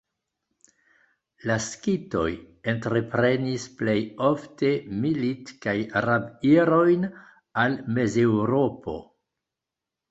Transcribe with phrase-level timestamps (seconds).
[1.49, 2.23] La skitoj
[2.73, 3.97] entreprenis plej
[4.31, 4.73] ofte
[5.05, 5.77] milit- kaj
[6.09, 7.09] rab-irojn
[7.67, 9.01] al Mezeŭropo.